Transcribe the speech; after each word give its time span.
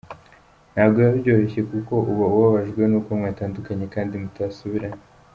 Ntabwo 0.73 0.97
biba 0.99 1.13
byoroshye 1.21 1.59
kuko 1.69 1.93
uba 2.11 2.23
ubabajwe 2.35 2.81
nuko 2.87 3.09
mwatandukanye 3.19 3.85
kandi 3.95 4.13
mutasubirana. 4.23 4.99